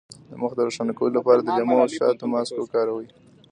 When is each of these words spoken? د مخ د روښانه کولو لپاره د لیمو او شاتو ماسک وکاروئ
د 0.29 0.31
مخ 0.41 0.51
د 0.55 0.59
روښانه 0.67 0.93
کولو 0.97 1.13
لپاره 1.19 1.39
د 1.41 1.47
لیمو 1.57 1.75
او 1.83 1.89
شاتو 1.97 2.25
ماسک 2.33 2.55
وکاروئ 2.59 3.07